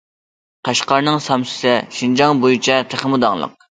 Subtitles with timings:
[0.69, 3.55] قەشقەرنىڭ سامسىسى شىنجاڭ بويىچە تېخىمۇ داڭلىق.